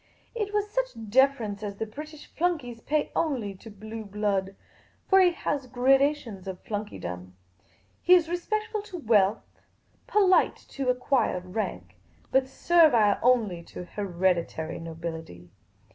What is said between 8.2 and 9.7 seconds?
respectful to wealth;